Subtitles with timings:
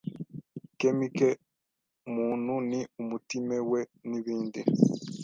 [0.79, 1.29] kemi ke
[2.13, 4.61] muntu ni umutime we n’ibindi.